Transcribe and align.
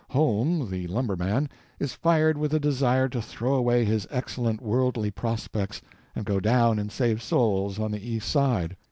Holme, 0.09 0.67
the 0.71 0.87
lumberman, 0.87 1.47
is 1.77 1.93
fired 1.93 2.35
with 2.35 2.55
a 2.55 2.59
desire 2.59 3.07
to 3.09 3.21
throw 3.21 3.53
away 3.53 3.85
his 3.85 4.07
excellent 4.09 4.59
worldly 4.59 5.11
prospects 5.11 5.79
and 6.15 6.25
go 6.25 6.39
down 6.39 6.79
and 6.79 6.91
save 6.91 7.21
souls 7.21 7.77
on 7.77 7.91
the 7.91 8.03
East 8.03 8.27
Side. 8.27 8.75